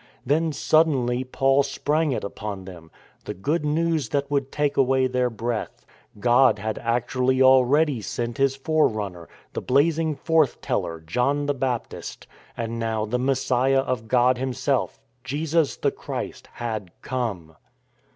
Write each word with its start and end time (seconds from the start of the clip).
Then 0.25 0.51
suddenly 0.51 1.23
Paul 1.23 1.61
sprang 1.61 2.11
it 2.11 2.23
upon 2.23 2.65
them— 2.65 2.89
the 3.25 3.35
Good 3.35 3.63
News 3.63 4.09
that 4.09 4.31
would 4.31 4.51
take 4.51 4.75
away 4.75 5.05
their 5.05 5.29
breath. 5.29 5.85
God 6.19 6.57
had 6.57 6.79
actually 6.79 7.39
already 7.39 8.01
sent 8.01 8.39
His 8.39 8.55
forerunner, 8.55 9.29
the 9.53 9.61
blazing 9.61 10.13
f 10.13 10.27
orth 10.27 10.59
teller, 10.59 11.01
John 11.01 11.45
the 11.45 11.53
Baptist, 11.53 12.25
and 12.57 12.79
now 12.79 13.05
the 13.05 13.19
Messiah 13.19 13.81
of 13.81 14.07
God 14.07 14.39
Himself— 14.39 14.99
Jesus 15.23 15.77
the 15.77 15.91
Christ— 15.91 16.47
had 16.53 16.89
come! 17.03 17.55